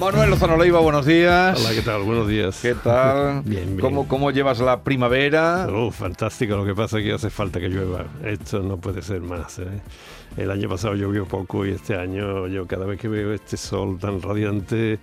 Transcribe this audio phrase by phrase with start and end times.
[0.00, 1.60] Manuel Lozano Leiva, buenos días.
[1.60, 2.02] Hola, ¿qué tal?
[2.04, 2.58] Buenos días.
[2.62, 3.42] ¿Qué tal?
[3.44, 3.80] Bien, bien.
[3.80, 5.68] ¿Cómo, ¿Cómo llevas la primavera?
[5.70, 8.06] Oh, fantástico, lo que pasa es que hace falta que llueva.
[8.24, 9.58] Esto no puede ser más.
[9.58, 9.66] ¿eh?
[10.38, 13.98] El año pasado llovió poco y este año yo cada vez que veo este sol
[14.00, 14.98] tan radiante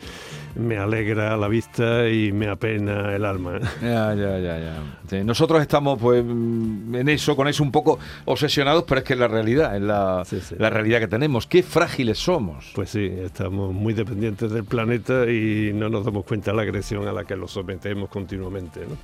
[0.57, 3.59] me alegra la vista y me apena el alma.
[3.81, 4.83] Ya, ya, ya, ya.
[5.09, 9.19] Sí, nosotros estamos pues en eso, con eso un poco obsesionados, pero es que es
[9.19, 10.55] la realidad, es la, Sí, sí.
[10.57, 11.47] la realidad que tenemos.
[11.47, 12.71] Qué frágiles somos.
[12.75, 17.07] Pues sí, estamos muy dependientes del planeta y no nos damos cuenta de la agresión
[17.07, 18.81] a la que lo sometemos continuamente.
[18.81, 18.97] ¿no?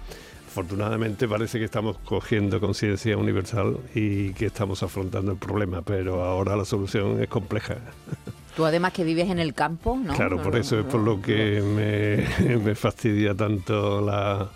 [0.47, 6.55] Afortunadamente parece que estamos cogiendo conciencia universal y que estamos afrontando el problema, pero ahora
[6.55, 7.77] la solución es compleja.
[8.55, 10.13] Tú además que vives en el campo, ¿no?
[10.13, 14.49] Claro, por eso es por lo que me, me fastidia tanto la,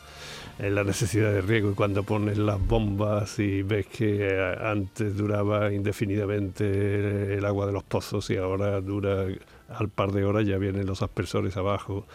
[0.59, 5.17] eh, la necesidad de riego y cuando pones las bombas y ves que eh, antes
[5.17, 9.25] duraba indefinidamente el agua de los pozos y ahora dura
[9.69, 12.05] al par de horas ya vienen los aspersores abajo,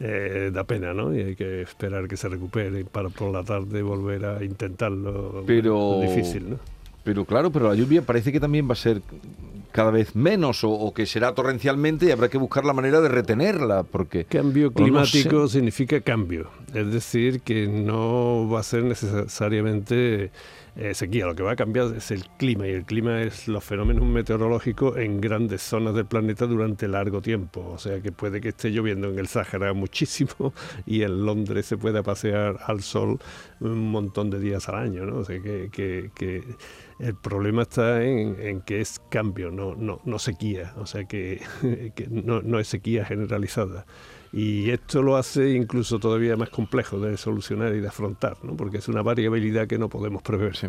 [0.00, 1.14] eh, da pena, ¿no?
[1.14, 5.44] Y hay que esperar que se recupere para por la tarde volver a intentarlo.
[5.46, 6.58] Pero- Es difícil, ¿no?
[7.04, 9.02] Pero claro, pero la lluvia parece que también va a ser
[9.72, 13.08] cada vez menos o, o que será torrencialmente y habrá que buscar la manera de
[13.08, 15.54] retenerla porque Cambio no climático sé.
[15.58, 20.30] significa cambio, es decir, que no va a ser necesariamente
[20.76, 23.62] eh, sequía, lo que va a cambiar es el clima y el clima es los
[23.64, 28.48] fenómenos meteorológicos en grandes zonas del planeta durante largo tiempo, o sea que puede que
[28.48, 30.52] esté lloviendo en el Sáhara muchísimo
[30.86, 33.18] y en Londres se pueda pasear al sol
[33.60, 35.18] un montón de días al año, ¿no?
[35.18, 36.42] O sea que, que- que
[36.98, 41.40] el problema está en, en que es cambio, no, no, no sequía, o sea que,
[41.94, 43.86] que no, no es sequía generalizada.
[44.36, 48.56] Y esto lo hace incluso todavía más complejo de solucionar y de afrontar, ¿no?
[48.56, 50.56] porque es una variabilidad que no podemos prever.
[50.56, 50.66] Sí.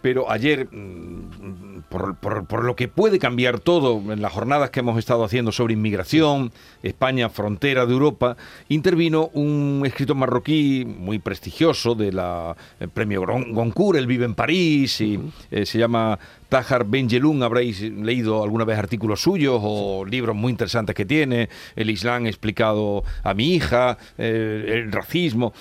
[0.00, 4.80] Pero ayer, mm, por, por- por lo que puede cambiar todo en las jornadas que
[4.80, 8.36] hemos estado haciendo sobre inmigración, España, frontera de Europa,
[8.68, 14.34] intervino un escritor marroquí muy prestigioso de la el premio Gon- Goncourt, él vive en
[14.34, 15.18] París y
[15.50, 20.94] eh, se llama Tahar Benjelloun, habréis leído alguna vez artículos suyos o libros muy interesantes
[20.94, 25.52] que tiene, el Islam explicado a mi hija, eh, el racismo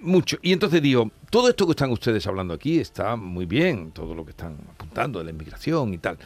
[0.00, 0.38] mucho.
[0.42, 4.24] Y entonces digo, todo esto que están ustedes hablando aquí está muy bien, todo lo
[4.24, 6.18] que están apuntando de la inmigración y tal.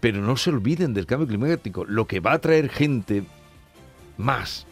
[0.00, 1.84] Pero no se olviden del cambio climático.
[1.84, 3.24] Lo que va a traer gente
[4.16, 4.66] más,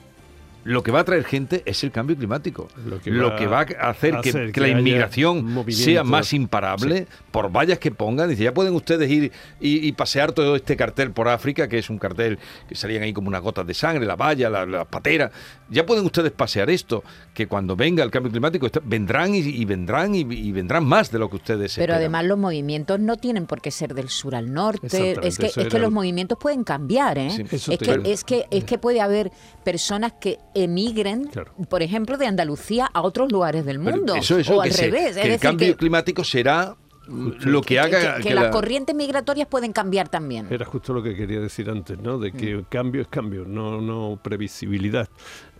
[0.64, 2.68] lo que va a traer gente es el cambio climático.
[2.86, 5.64] Lo que Lo va que va a hacer a que, hacer que que la inmigración
[5.70, 8.28] sea más imparable por vallas que pongan.
[8.30, 9.30] Dice, ya pueden ustedes ir
[9.60, 12.38] y, y pasear todo este cartel por África, que es un cartel
[12.68, 15.30] que salían ahí como unas gotas de sangre, la valla, la, la patera.
[15.70, 17.02] Ya pueden ustedes pasear esto,
[17.34, 21.10] que cuando venga el cambio climático está- vendrán y, y vendrán y, y vendrán más
[21.10, 21.96] de lo que ustedes Pero esperan.
[21.98, 25.16] además los movimientos no tienen por qué ser del sur al norte.
[25.22, 27.30] Es que, es que los movimientos pueden cambiar, ¿eh?
[27.30, 29.30] Sí, es, que, es, que, es que puede haber
[29.62, 31.52] personas que emigren, Claro.
[31.68, 34.14] por ejemplo, de Andalucía a otros lugares del mundo.
[34.14, 35.02] eso, eso, o que al se- revés.
[35.02, 36.76] que es el decir, cambio que, climático será
[37.06, 40.46] lo que haga que- que que las la- corrientes migratorias pueden cambiar también.
[40.50, 42.18] Era justo lo que quería decir antes, ¿no?
[42.18, 42.64] De que Mm.
[42.70, 45.08] cambio es cambio, no, no previsibilidad,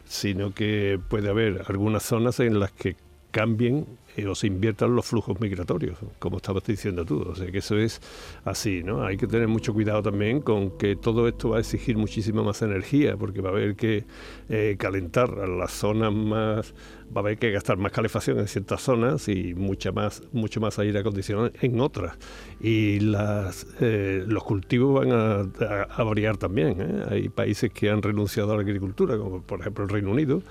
[0.06, 2.97] sino que puede haber algunas zonas en las que
[3.31, 3.87] cambien
[4.17, 7.23] eh, o se inviertan los flujos migratorios, como estabas diciendo tú.
[7.23, 8.01] O sea que eso es
[8.45, 9.05] así, ¿no?
[9.05, 12.63] Hay que tener mucho cuidado también con que todo esto va a exigir muchísima más
[12.63, 14.05] energía, porque va a haber que
[14.49, 16.75] eh, calentar las zonas más,
[17.15, 20.79] va a haber que gastar más calefacción en ciertas zonas y mucha más, mucho más
[20.79, 22.17] aire acondicionado en otras.
[22.61, 27.03] Y las, eh, los cultivos van a, variar también.
[27.11, 30.43] Hay países que han renunciado a la agricultura, como por ejemplo el Reino Unido,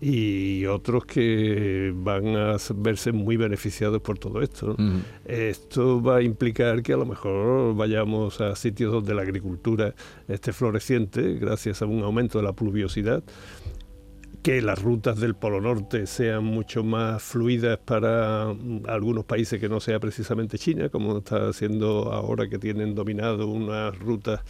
[0.00, 4.76] y otros que van a verse muy beneficiados por todo esto.
[5.24, 9.94] Esto va a implicar que a lo mejor vayamos a sitios donde la agricultura
[10.28, 13.22] esté floreciente gracias a un aumento de la pluviosidad,
[14.42, 19.68] que las rutas del Polo Norte sean mucho más fluidas para mm, algunos países que
[19.68, 24.40] no sea precisamente China, como está haciendo ahora que tienen dominado unas rutas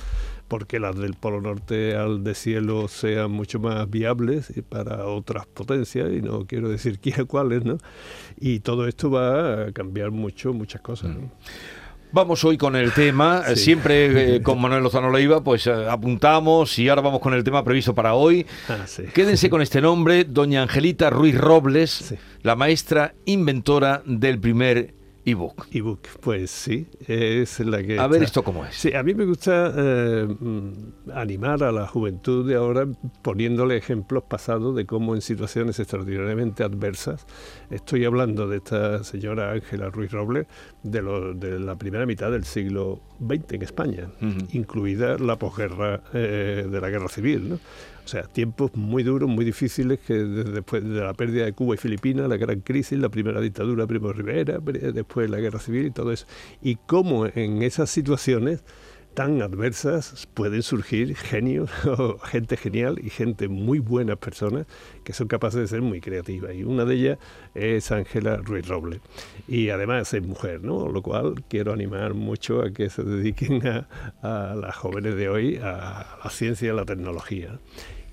[0.50, 6.20] porque las del Polo Norte al deshielo sean mucho más viables para otras potencias, y
[6.22, 7.78] no quiero decir quién cuáles, ¿no?
[8.40, 11.10] Y todo esto va a cambiar mucho, muchas cosas.
[11.10, 11.30] ¿no?
[12.12, 13.56] Vamos hoy con el tema, Sí.
[13.56, 17.62] siempre eh, con Manuel Lozano Leiva, pues eh, apuntamos y ahora vamos con el tema
[17.62, 18.44] previsto para hoy.
[18.68, 19.04] Ah, sí.
[19.14, 22.16] Quédense con este nombre, doña Angelita Ruiz Robles, Sí.
[22.42, 24.94] la maestra inventora del primer
[25.24, 25.66] ebook.
[25.72, 27.98] Ebook, pues sí, es la que...
[27.98, 28.74] A ver esto cómo es.
[28.74, 30.26] Sí, a mí me gusta eh,
[31.14, 32.86] animar a la juventud de ahora
[33.22, 37.26] poniéndole ejemplos pasados de cómo en situaciones extraordinariamente adversas,
[37.70, 40.46] estoy hablando de esta señora Ángela Ruiz Robles,
[40.82, 44.08] de, lo- de la primera mitad del siglo XX en España,
[44.52, 47.50] incluida la posguerra eh, de la guerra civil.
[47.50, 47.58] ¿no?
[48.10, 51.78] O sea, tiempos muy duros, muy difíciles, que después de la pérdida de Cuba y
[51.78, 55.86] Filipinas, la gran crisis, la primera dictadura Primo de Rivera, pre- después la guerra civil
[55.86, 56.26] y todo eso.
[56.60, 58.64] Y cómo en esas situaciones
[59.14, 61.70] tan adversas pueden surgir genios,
[62.24, 64.66] gente genial y gente muy buenas personas
[65.04, 66.52] que son capaces de ser muy creativas.
[66.56, 67.18] Y una de ellas
[67.54, 69.00] es Ángela Ruiz Robles.
[69.46, 70.88] Y además es mujer, ¿no?
[70.88, 73.88] Lo cual quiero animar mucho a que se dediquen a,
[74.22, 77.60] a las jóvenes de hoy a la ciencia y a la tecnología.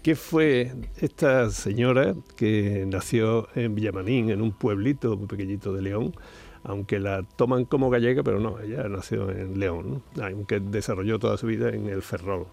[0.07, 0.71] ¿Qué fue
[1.01, 6.15] esta señora que nació en Villamanín, en un pueblito muy pequeñito de León?
[6.63, 10.23] aunque la toman como gallega, pero no, ella nació en León, ¿no?
[10.23, 12.47] aunque desarrolló toda su vida en el Ferrol.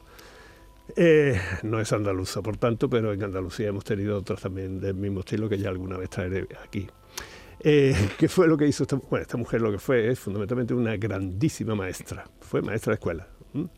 [0.96, 5.20] Eh, no es andaluza, por tanto, pero en Andalucía hemos tenido otras también del mismo
[5.20, 6.88] estilo que ya alguna vez traeré aquí.
[7.60, 9.60] Eh, ¿Qué fue lo que hizo esta, bueno, esta mujer?
[9.60, 12.24] Lo que fue es fundamentalmente una grandísima maestra.
[12.40, 13.28] Fue maestra de escuela.
[13.54, 13.68] ¿M?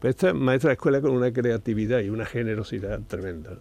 [0.00, 3.58] Pero esta maestra de escuela con una creatividad y una generosidad tremenda.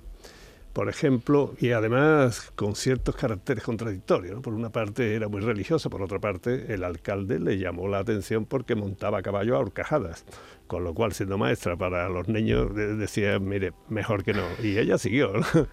[0.73, 4.39] Por ejemplo, y además con ciertos caracteres contradictorios.
[4.41, 8.45] Por una parte era muy religiosa, por otra parte el alcalde le llamó la atención
[8.45, 10.25] porque montaba caballo a horcajadas.
[10.67, 14.43] Con lo cual, siendo maestra para los niños, de- decía, mire, mejor que no.
[14.63, 15.33] Y ella siguió.
[15.33, 15.45] ¿no?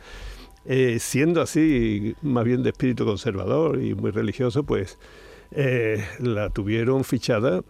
[0.69, 4.99] Eh, siendo así, más bien de espíritu conservador y muy religioso, pues
[5.53, 7.63] eh, la tuvieron fichada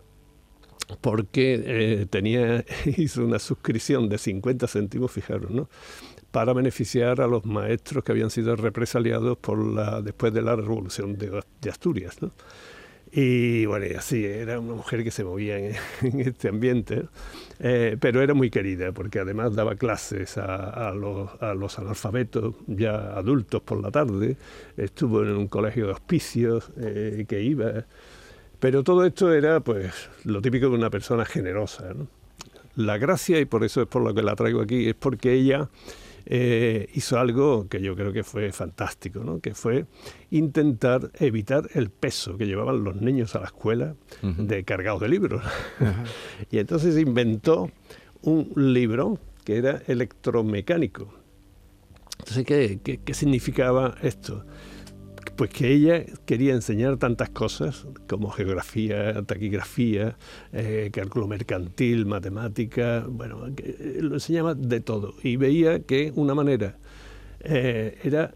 [1.01, 2.65] porque eh, tenía,
[2.97, 5.69] hizo una suscripción de 50 céntimos, fijaros, ¿no?
[6.31, 11.17] para beneficiar a los maestros que habían sido represaliados por la, después de la revolución
[11.17, 12.21] de, de Asturias.
[12.21, 12.31] ¿no?
[13.11, 17.09] Y bueno, así, era una mujer que se movía en, en este ambiente, ¿no?
[17.59, 22.55] Eh, pero era muy querida porque además daba clases a, a los, a los analfabetos
[22.67, 24.37] ya adultos por la tarde,
[24.77, 27.87] estuvo en un colegio de hospicios eh, que iba,
[28.61, 29.93] pero todo esto era pues
[30.25, 31.93] lo típico de una persona generosa.
[31.95, 32.09] ¿no?
[32.77, 35.69] La gracia, y por eso es por lo que la traigo aquí, es porque ella
[36.27, 39.41] eh, hizo algo que yo creo que fue fantástico, ¿no?
[39.41, 39.87] que fue
[40.31, 45.43] intentar evitar el peso que llevaban los niños a la escuela de cargados de libros.
[46.51, 47.71] y entonces inventó
[48.23, 51.15] un libro que era electromecánico.
[52.19, 54.45] Entonces, ¿qué, qué, qué significaba esto?
[55.37, 60.17] Pues que ella quería enseñar tantas cosas como geografía, taquigrafía,
[60.53, 65.15] eh, cálculo mercantil, matemática, bueno, que, eh, lo enseñaba de todo.
[65.23, 66.79] Y veía que una manera
[67.41, 68.35] eh, era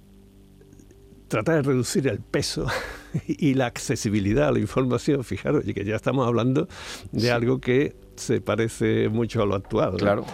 [1.28, 2.66] tratar de reducir el peso
[3.26, 5.24] y la accesibilidad a la información.
[5.24, 6.68] Fijaros, y que ya estamos hablando
[7.12, 7.28] de Sí.
[7.28, 9.92] algo que se parece mucho a lo actual.
[9.92, 9.96] ¿no?
[9.98, 10.26] Claro.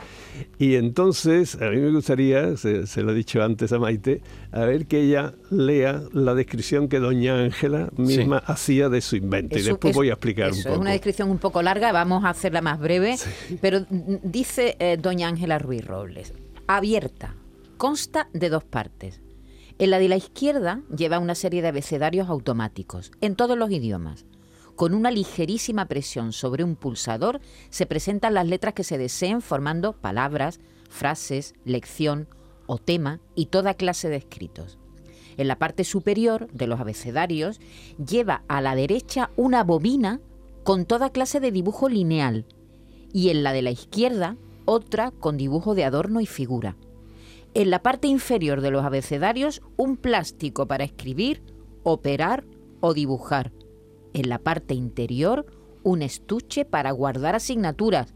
[0.59, 4.21] Y entonces, a mí me gustaría, se, se lo he dicho antes a Maite,
[4.53, 9.59] a ver que ella lea la descripción que doña Ángela misma hacía de su invento.
[9.59, 10.81] y después eso- voy a explicar eso un Es poco.
[10.81, 13.17] una descripción un poco larga, vamos a hacerla más breve.
[13.61, 16.33] Pero mm, dice eh, doña Ángela Ruiz Robles,
[16.67, 17.35] abierta,
[17.77, 19.21] consta de dos partes.
[19.79, 24.25] En la de la izquierda lleva una serie de abecedarios automáticos, en todos los idiomas.
[24.77, 27.41] Con una ligerísima presión sobre un pulsador
[27.71, 32.29] se presentan las letras que se deseen formando palabras, frases, lección
[32.67, 34.79] o tema y toda clase de escritos.
[35.39, 37.59] En la parte superior de los abecedarios
[37.97, 40.21] lleva a la derecha una bobina
[40.63, 42.45] con toda clase de dibujo lineal
[43.15, 46.77] y en la de la izquierda otra con dibujo de adorno y figura.
[47.55, 51.43] En la parte inferior de los abecedarios un plástico para escribir,
[51.83, 52.45] operar
[52.81, 53.53] o dibujar.
[54.17, 55.45] En la parte interior
[55.83, 58.15] un estuche para guardar asignaturas.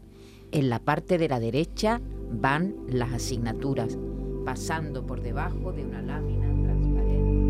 [0.51, 3.99] En la parte de la derecha van las asignaturas,
[4.43, 7.41] pasando por debajo de una lámina transparente.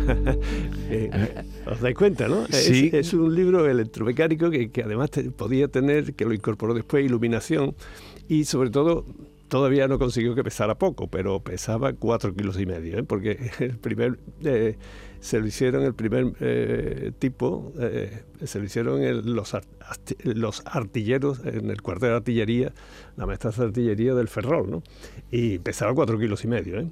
[0.92, 1.08] Eh,
[1.70, 2.44] ¿Os dais cuenta, no?
[2.46, 2.90] Es- Sí.
[2.92, 7.74] Es, un libro electromecánico que, que además te- podía tener, que lo incorporó después, iluminación
[8.28, 9.06] y sobre todo
[9.48, 13.02] todavía no consiguió que pesara poco, pero pesaba cuatro kilos y medio, ¿eh?
[13.04, 14.76] porque el primer eh,
[15.20, 19.54] se lo hicieron el primer eh, tipo, eh, se lo hicieron el- los,
[20.24, 22.72] los artilleros en el cuartel de artillería,
[23.16, 24.82] la maestra de artillería del Ferrol, ¿no?
[25.30, 26.90] Y pesaba cuatro kilos y medio, ¿eh?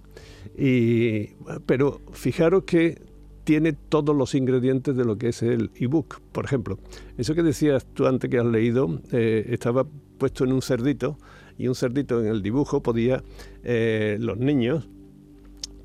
[0.56, 1.34] Y,
[1.66, 3.00] pero fijaros que
[3.44, 6.20] tiene todos los ingredientes de lo que es el ebook.
[6.32, 6.78] Por ejemplo,
[7.16, 9.86] eso que decías tú antes que has leído, eh, estaba
[10.18, 11.16] puesto en un cerdito
[11.56, 13.22] y un cerdito en el dibujo podía,
[13.64, 14.88] los niños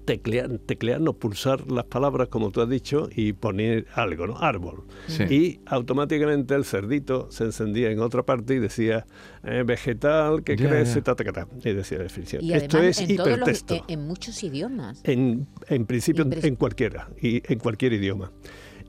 [0.05, 4.37] teclear, teclear, no pulsar las palabras, como tú has dicho, y poner algo, ¿no?
[4.37, 4.83] Árbol.
[5.07, 5.23] Sí.
[5.23, 9.05] Y automáticamente el cerdito se encendía en otra parte y decía
[9.43, 12.43] eh, vegetal que crece, ta, ta, ta, ta, y decía la definición.
[12.43, 13.75] Y Esto además es en, todos los- hipertexto.
[13.75, 15.01] en- en muchos idiomas.
[15.03, 18.31] En, en principio, Impres- en cualquiera, y en cualquier idioma.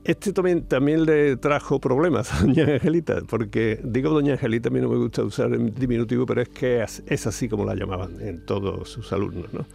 [0.03, 4.79] Este también, también le trajo problemas a doña Angelita, porque digo doña Angelita, a mí
[4.79, 8.21] no me gusta usar el diminutivo, pero es que es, es así como la llamaban
[8.21, 9.65] en todos sus alumnos, ¿no?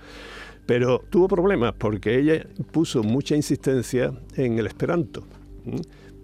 [0.66, 5.24] Pero tuvo problemas porque ella puso mucha insistencia en el esperanto.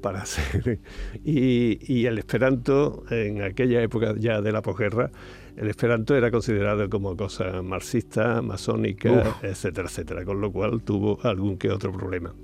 [0.00, 0.78] para hacer
[1.24, 5.10] y, y el esperanto en aquella época ya de la posguerra
[5.56, 9.44] el esperanto era considerado como cosa marxista, masónica, Uf.
[9.44, 12.34] etcétera, etcétera, con lo cual tuvo algún que otro problema.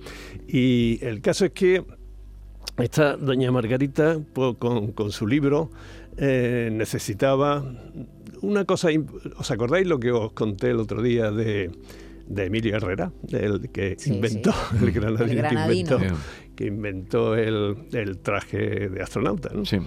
[0.49, 1.85] Y el caso es que
[2.79, 5.71] esta doña Margarita, pues, con, con su libro,
[6.17, 7.63] eh, necesitaba
[8.43, 8.89] una cosa.
[9.39, 11.71] ¿Os acordáis lo que os conté el otro día de,
[12.27, 14.77] de Emilio Herrera, el que Sí, inventó, sí.
[14.85, 15.99] el granadino, El que inventó,
[16.57, 19.51] que inventó el, el traje de astronauta?
[19.55, 19.65] ¿no?
[19.65, 19.79] Sí.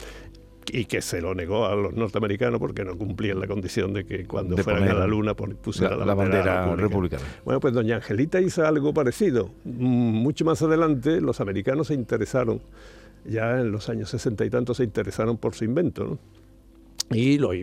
[0.71, 4.25] y que se lo negó a los norteamericanos porque no cumplían la condición de que
[4.25, 7.24] cuando De fueran poner a la luna pusieran la, la, la bandera republicana.
[7.45, 9.51] Bueno, pues doña Angelita hizo algo parecido.
[9.63, 9.79] Mm,
[10.24, 12.62] Mucho más adelante los americanos se interesaron,
[13.25, 16.19] ya en los años sesenta y tantos se interesaron por su invento, ¿no?
[17.15, 17.53] Y lo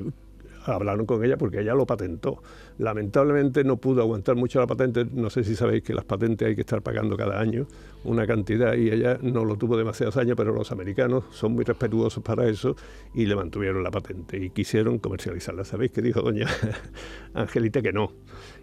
[0.64, 2.42] hablaron con ella porque ella lo patentó.
[2.78, 5.06] Lamentablemente no pudo aguantar mucho la patente.
[5.12, 7.66] No sé si sabéis que las patentes hay que estar pagando cada año
[8.04, 12.22] una cantidad y ella no lo tuvo demasiados años, pero los americanos son muy respetuosos
[12.22, 12.76] para eso
[13.14, 15.64] y le mantuvieron la patente y quisieron comercializarla.
[15.64, 16.46] ¿Sabéis qué dijo doña
[17.34, 17.82] Angelita?
[17.82, 18.12] Que no,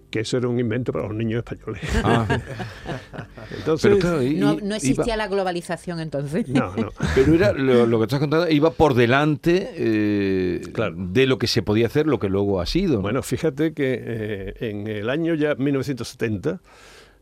[0.09, 1.81] que eso era un invento para los niños españoles.
[2.03, 2.25] Ah,
[3.57, 6.47] Entonces, pero claro, y- No, existía iba- la globalización entonces.
[6.47, 6.89] no, no.
[7.15, 10.95] Pero era lo, lo que estás contando, iba por delante eh, Claro.
[10.97, 12.95] de lo que se podía hacer, lo que luego ha sido.
[12.95, 13.01] ¿no?
[13.01, 16.59] Bueno, fíjate que eh, en el año ya 1970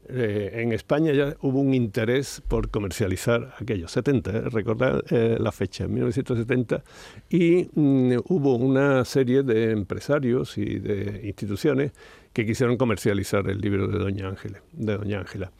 [0.09, 5.51] eh, en España ya hubo un interés por comercializar aquello, 70, eh, recordad eh, la
[5.51, 6.81] fecha, 1970,
[7.29, 11.91] y mm, hubo una serie de empresarios y de instituciones
[12.37, 15.51] que quisieron comercializar el libro de Doña Ángela, de Doña Ángela.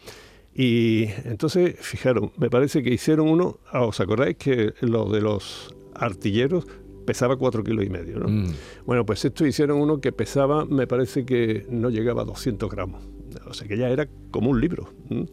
[0.53, 5.74] Y entonces, fijaron, me parece que hicieron uno, ah, ¿os acordáis que lo de los
[5.96, 6.67] artilleros
[7.03, 8.27] pesaba cuatro kilos y medio, ¿no?
[8.29, 8.51] Mm.
[8.86, 13.03] Bueno, pues esto hicieron uno que pesaba, me parece que no llegaba a 200 gramos.
[13.48, 14.93] O sea que ya era como un libro.
[15.10, 15.25] ¿m?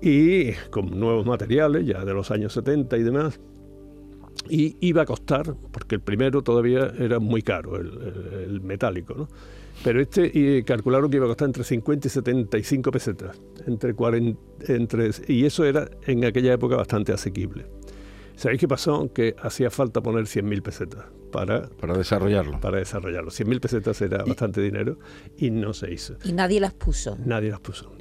[0.00, 3.38] Y con nuevos materiales, ya de los años 70 y demás.
[4.48, 9.14] Y iba a costar, porque el primero todavía era muy caro, el, el- el metálico,
[9.14, 9.28] ¿no?
[9.84, 13.40] Pero este y calcularon que iba a costar entre 50 y 75 pesetas.
[13.66, 14.40] Entre 40,
[14.72, 17.66] entre, y eso era en aquella época bastante asequible.
[18.36, 19.12] ¿Sabéis qué pasó?
[19.12, 22.60] Que hacía falta poner 100.000 pesetas para Para desarrollarlo.
[22.60, 23.30] para desarrollarlo.
[23.30, 24.98] 100.000 pesetas era bastante dinero
[25.36, 26.16] y no se hizo.
[26.24, 27.16] Y nadie las puso.
[27.24, 27.92] Nadie las puso.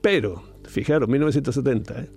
[0.00, 2.08] Pero, fijaros, 1970, ¿eh?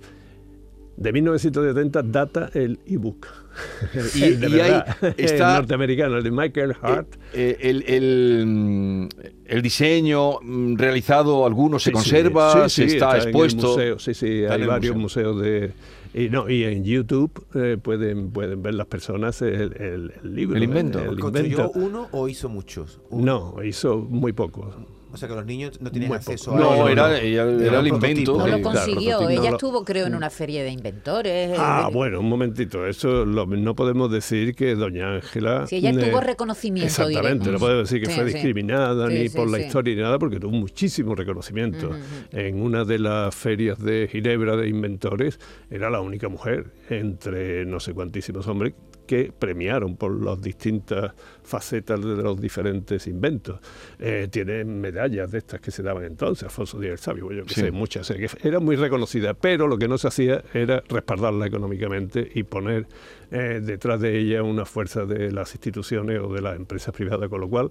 [1.02, 3.28] De 1970 data el ebook.
[4.16, 7.08] Y- El de y ahí verdad, el está- norteamericano, el de Michael Hart.
[7.34, 9.08] Eh, el, el, mm,
[9.46, 13.68] el diseño mm, realizado, algunos se Sí, conserva, sí, sí, se está, en el expuesto.
[13.68, 15.34] museo, sí, sí, Está hay varios museo.
[15.34, 15.72] museos de...
[16.14, 20.58] Y, no, y en YouTube eh, pueden, pueden ver las personas el, el- el libro.
[20.58, 20.66] El ¿eh?
[20.66, 21.00] invento.
[21.00, 21.72] El ¿Construyó invento.
[21.76, 23.00] uno o hizo muchos?
[23.10, 24.76] Un- No, hizo muy pocos.
[25.14, 26.72] O sea que los niños no Muy acceso poco.
[26.72, 28.38] a No, era, ella- era Era el invento.
[28.38, 29.30] No lo claro, consiguió.
[29.30, 31.52] Ella estuvo, creo, en una feria de inventores.
[31.60, 32.88] Ah, eh, bueno, un momentito.
[32.88, 35.68] Eso lo- no podemos decir que doña Ángela.
[35.68, 38.34] Sí, ella tuvo eh, reconocimiento Exactamente, no podemos decir que Sí, fue sí.
[38.36, 41.92] discriminada Sí, ni sí, por la historia ni nada, porque tuvo muchísimo reconocimiento.
[42.32, 45.40] En una de las ferias de Ginebra de inventores,
[45.70, 48.74] era la única mujer entre no sé cuantísimos hombres
[49.12, 51.12] que premiaron por las distintas
[51.44, 53.60] facetas de los diferentes inventos.
[54.00, 57.54] Eh, tiene medallas de estas que se daban entonces, Alfonso Díaz el Sabio, yo que
[57.54, 57.60] Sí.
[57.60, 58.08] sé, muchas.
[58.08, 62.88] que era muy reconocida, pero lo que no se hacía era respaldarla económicamente y poner
[63.32, 67.42] eh, detrás de ella una fuerza de las instituciones o de las empresas privadas, con
[67.42, 67.70] lo cual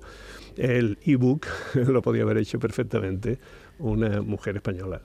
[0.58, 3.38] el ebook lo podía haber hecho perfectamente
[3.78, 5.00] una mujer española.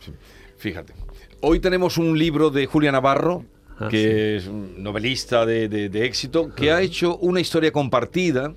[0.57, 0.93] Fíjate.
[1.39, 3.45] Hoy tenemos un libro de Julia Navarro,
[3.79, 8.53] Ah, que es un novelista de, de- de éxito, que ha hecho una historia compartida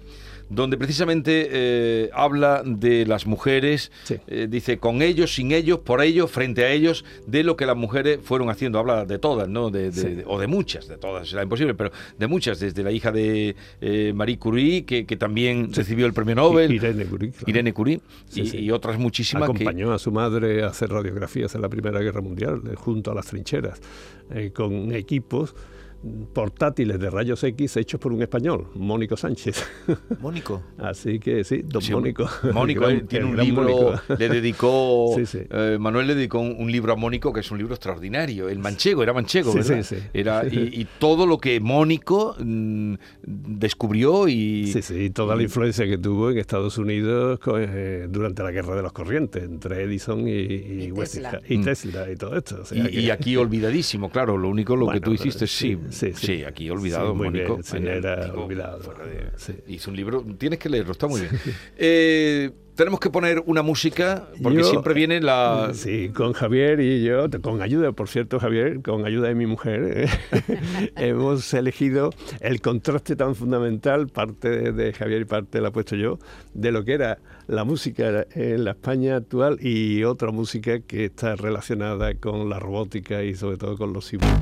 [0.50, 4.16] donde precisamente eh, habla de las mujeres, Sí.
[4.26, 7.76] eh, dice con ellos, sin ellos, por ellos, frente a ellos, de lo que las
[7.76, 8.78] mujeres fueron haciendo.
[8.78, 9.70] Habla de todas, ¿no?
[9.70, 10.08] De, de- Sí.
[10.16, 13.56] de- o de muchas, de todas, será imposible, pero de muchas, desde la hija de
[13.80, 17.44] eh, Marie Curie, que, que también recibió el premio Nobel, Irene Curie, claro.
[17.50, 18.00] Irene Curie,
[18.34, 19.56] y, otras muchísimas que...
[19.56, 23.26] Acompañó a su madre a hacer radiografías en la Primera Guerra Mundial, junto a las
[23.26, 23.80] trincheras,
[24.54, 25.54] con equipos
[26.32, 29.64] portátiles de rayos X hechos por un español, Mónico Sánchez.
[30.20, 30.62] Mónico.
[30.78, 32.28] Así que sí, don Sí, Mónico.
[32.52, 34.00] Mónico gran- tiene un libro, Mónico.
[34.16, 35.38] le dedicó, Sí, sí.
[35.50, 38.58] eh, Manuel le dedicó un, un libro a Mónico, que es un libro extraordinario, el
[38.60, 39.82] manchego, era manchego, Sí, ¿verdad?
[39.82, 40.02] sí, sí.
[40.14, 44.68] Era, y, y todo lo que Mónico mm, descubrió y...
[44.72, 48.82] Sí, sí, toda la influencia que tuvo en Estados Unidos eh, durante la guerra de
[48.82, 51.40] los corrientes, entre Edison y, y, Y Westinghouse- Tesla.
[51.48, 51.64] y Mm.
[51.64, 52.58] Tesla y todo esto.
[52.62, 55.76] o sea Y, que- y aquí olvidadísimo, claro, lo único lo que tú hiciste, sí,
[55.90, 56.44] sí, sí, sí, sí.
[56.44, 57.52] aquí olvidado, Sí, muy Mónico.
[57.54, 59.64] bien, sí, era olvidado, de-.
[59.72, 61.32] Hizo un libro, tienes que leerlo, está muy bien.
[61.76, 65.70] Eh, tenemos que poner una música, porque Yo- siempre viene la...
[65.74, 70.06] Sí, con Javier y yo, con ayuda, por cierto, Javier, con ayuda de mi mujer,
[70.32, 75.72] eh, hemos elegido el contraste tan fundamental, parte de, de Javier y parte la he
[75.72, 76.20] puesto yo,
[76.54, 77.18] de lo que era
[77.48, 83.24] la música en la España actual y otra música que está relacionada con la robótica
[83.24, 84.34] y sobre todo con los civiles.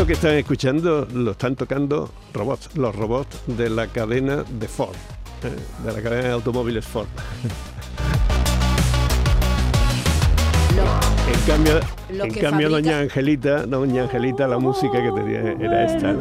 [0.00, 4.96] Esto que están escuchando lo están tocando robots, los robots de la cadena de Ford,
[5.44, 7.06] eh, de la cadena de automóviles Ford.
[11.30, 16.14] En cambio, en cambio fabrica- doña Angelita, doña Angelita, la música que tenía era esta.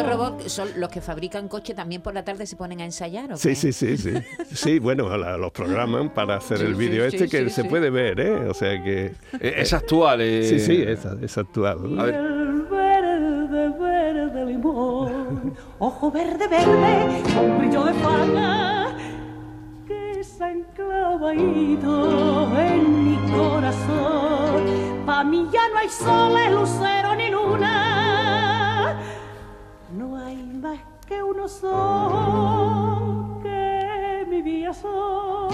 [0.00, 3.32] Esos robots son los que fabrican coches también por la tarde se ponen a ensayar.
[3.32, 3.54] ¿o Sí, qué?
[3.56, 4.12] sí, sí, sí.
[4.52, 7.62] Sí, bueno, la- los programan para hacer Sí, el vídeo sí, este que sí, se
[7.62, 7.68] sí.
[7.68, 8.48] puede ver, ¿eh?
[8.48, 9.06] O sea que...
[9.40, 10.20] Eh, Es actual.
[10.20, 11.98] eh, Sí, sí, es, es actual.
[11.98, 12.14] A ver.
[12.14, 18.96] El verde, verde limón, ojo verde, verde, con brillo de fana,
[19.86, 25.04] que se ha enclavadito en mi corazón.
[25.06, 27.99] Pa' mí ya no hay sol, lucero ni luna,
[29.92, 35.50] no hay más que uno sol, que mi vida son.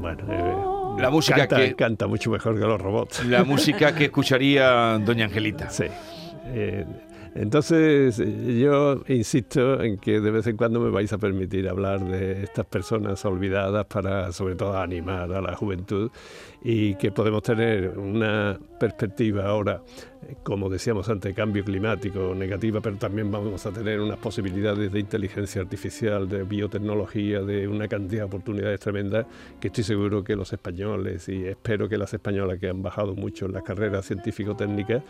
[0.00, 3.24] Bueno, eh, La música canta, que- canta mucho mejor que los robots.
[3.26, 5.70] La música que escucharía doña Angelita.
[5.70, 5.84] Sí.
[6.48, 6.86] Eh,
[7.38, 12.02] entonces, eh, yo insisto en que de vez en cuando me vais a permitir hablar
[12.02, 16.10] de estas personas olvidadas para, sobre todo, animar a la juventud
[16.64, 19.44] y que podemos tener una perspectiva.
[19.46, 19.82] Ahora,
[20.26, 24.98] eh, como decíamos antes, cambio climático negativa, pero también vamos a tener unas posibilidades de
[24.98, 29.26] inteligencia artificial, de biotecnología, de una cantidad de oportunidades tremendas
[29.60, 33.44] que estoy seguro que los españoles y espero que las españolas que han bajado mucho
[33.44, 35.02] en las carreras científico-técnicas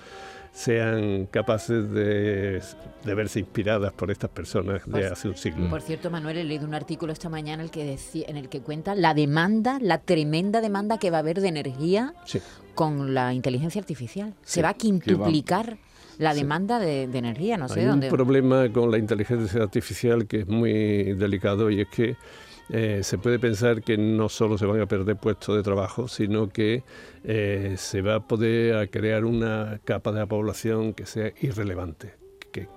[0.56, 2.62] sean capaces de,
[3.04, 5.68] de verse inspiradas por estas personas de hace un siglo.
[5.68, 8.48] Por cierto, Manuel, he leído un artículo esta mañana en el que decía, en el
[8.48, 12.40] que cuenta la demanda, la tremenda demanda que va a haber de energía Sí.
[12.74, 14.32] con la inteligencia artificial.
[14.42, 15.76] Sí, Se va a quintuplicar
[16.16, 16.40] la Sí.
[16.40, 18.08] demanda de, de energía, no sé Hay un dónde.
[18.08, 20.72] problema con la inteligencia artificial que es muy
[21.12, 22.16] delicado y es que
[22.70, 26.48] eh, se puede pensar que no solo se van a perder puestos de trabajo, sino
[26.48, 26.82] que
[27.24, 32.14] eh, se va a poder crear una capa de la población que sea irrelevante,
[32.52, 32.68] que,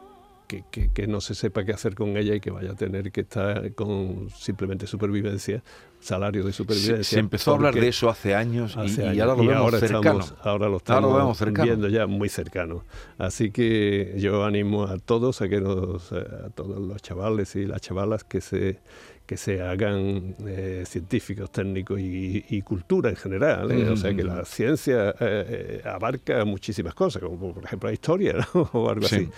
[0.48, 3.12] que, que- que no se sepa qué hacer con ella y que vaya a tener
[3.12, 5.64] que estar con simplemente supervivencia,
[6.00, 7.04] salario de Se, supervivencia.
[7.04, 9.22] se empezó a hablar de eso hace años y, hace y años.
[9.22, 10.20] ahora lo Y vemos ahora cercano.
[10.20, 12.84] Estamos, ahora lo Ahora estamos lo vemos viendo ya muy cercano.
[13.18, 17.66] Así que yo animo a todos, a que nos, eh, a todos los chavales y
[17.66, 18.80] las chavalas que se
[19.26, 23.70] que se hagan eh, científicos, técnicos y, y cultura en general.
[23.72, 23.88] ¿eh?
[23.90, 28.34] O sea que la ciencia eh, eh, abarca muchísimas cosas, como por ejemplo la historia
[28.56, 28.62] ¿no?
[28.74, 29.16] o algo Sí.
[29.18, 29.30] así.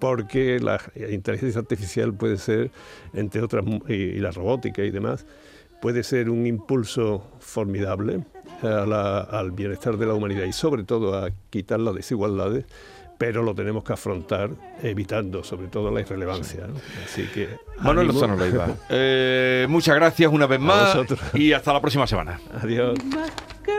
[0.00, 2.72] Porque la inteligencia artificial puede ser,
[3.14, 5.24] entre otras, y, y la robótica y demás,
[5.80, 8.24] puede ser un impulso formidable
[8.62, 12.64] a la- al bienestar de la humanidad y sobre todo a quitar las desigualdades,
[13.18, 14.50] pero lo tenemos que afrontar
[14.82, 16.66] evitando sobre todo la irrelevancia.
[16.66, 16.74] ¿no?
[17.04, 17.48] Así que
[17.80, 18.08] Manuel.
[18.08, 18.68] Lozano Leiva.
[18.90, 20.96] Eh, muchas gracias una vez más
[21.34, 22.40] y hasta la próxima semana.
[22.62, 22.96] Adiós.
[23.04, 23.30] más
[23.64, 23.78] que